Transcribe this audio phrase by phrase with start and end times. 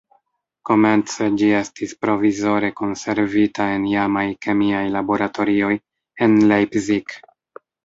[0.69, 5.73] Komence ĝi estis provizore konservita en iamaj kemiaj laboratorioj
[6.29, 7.19] en Leipzig.